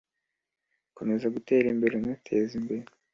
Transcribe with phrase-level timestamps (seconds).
[0.91, 2.85] akomeza gutera imbere anateza imbere.